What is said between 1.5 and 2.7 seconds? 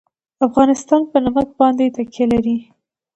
باندې تکیه لري.